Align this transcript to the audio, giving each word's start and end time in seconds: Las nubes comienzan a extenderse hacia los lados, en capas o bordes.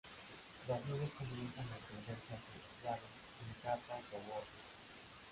Las 0.67 0.83
nubes 0.87 1.11
comienzan 1.11 1.63
a 1.71 1.77
extenderse 1.77 2.33
hacia 2.33 2.57
los 2.57 2.83
lados, 2.83 3.11
en 3.45 3.61
capas 3.61 4.01
o 4.15 4.31
bordes. 4.31 4.59